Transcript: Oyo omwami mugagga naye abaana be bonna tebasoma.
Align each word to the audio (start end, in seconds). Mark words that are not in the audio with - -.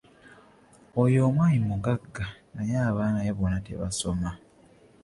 Oyo 1.01 1.19
omwami 1.29 1.59
mugagga 1.69 2.25
naye 2.53 2.75
abaana 2.89 3.19
be 3.25 3.31
bonna 3.37 3.59
tebasoma. 3.67 4.29